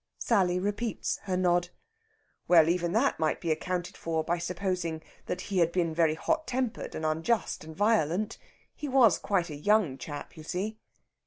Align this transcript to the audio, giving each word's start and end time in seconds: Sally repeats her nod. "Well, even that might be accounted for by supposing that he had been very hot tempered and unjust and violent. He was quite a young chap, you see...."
Sally 0.17 0.57
repeats 0.57 1.19
her 1.25 1.37
nod. 1.37 1.69
"Well, 2.47 2.69
even 2.69 2.91
that 2.93 3.19
might 3.19 3.39
be 3.39 3.51
accounted 3.51 3.95
for 3.95 4.23
by 4.23 4.39
supposing 4.39 5.03
that 5.27 5.41
he 5.41 5.59
had 5.59 5.71
been 5.71 5.93
very 5.93 6.15
hot 6.15 6.47
tempered 6.47 6.95
and 6.95 7.05
unjust 7.05 7.63
and 7.63 7.75
violent. 7.77 8.39
He 8.73 8.87
was 8.89 9.19
quite 9.19 9.51
a 9.51 9.55
young 9.55 9.99
chap, 9.99 10.35
you 10.35 10.41
see...." 10.41 10.79